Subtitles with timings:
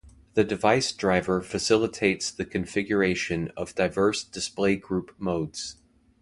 [0.33, 5.75] The device driver facilitates the configuration of diverse display group modes.